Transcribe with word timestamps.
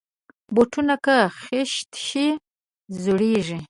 بوټونه 0.53 0.95
که 1.05 1.17
خیشت 1.41 1.89
شي، 2.05 2.27
زویږي. 3.01 3.59